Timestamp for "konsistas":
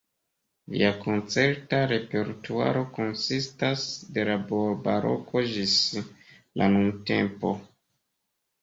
2.97-3.87